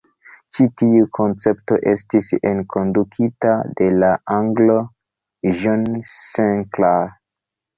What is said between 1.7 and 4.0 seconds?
estis enkondukita de